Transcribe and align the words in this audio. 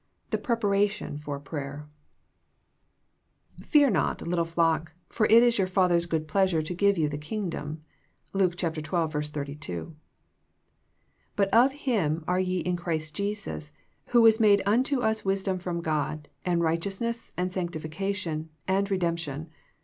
THE 0.31 0.39
PREPARATION 0.39 1.19
FOR 1.19 1.39
PRAYER 1.39 1.87
Fear 3.63 3.91
not, 3.91 4.25
little 4.27 4.45
flock; 4.45 4.93
for 5.09 5.27
it 5.27 5.43
is 5.43 5.59
your 5.59 5.67
Father* 5.67 5.93
s 5.95 6.07
good 6.07 6.27
pleasure 6.27 6.63
to 6.63 6.73
give 6.73 6.97
you 6.97 7.07
the 7.07 7.19
Kingdom."— 7.19 7.83
Luke 8.33 8.55
12: 8.57 9.11
32. 9.23 9.95
''But 11.35 11.49
of 11.49 11.73
Him 11.85 12.23
are 12.27 12.39
ye 12.39 12.61
in 12.61 12.77
Christ 12.77 13.13
Jesus, 13.15 13.71
who 14.07 14.23
was 14.23 14.39
made 14.39 14.63
unto 14.65 15.01
us 15.01 15.23
wis 15.23 15.43
dom 15.43 15.59
from 15.59 15.81
God, 15.81 16.29
and 16.43 16.61
righteousness 16.63 17.31
and 17.37 17.51
sanctificaiion, 17.51 18.47
and 18.67 18.87
redemp 18.87 19.19
tion." 19.19 19.49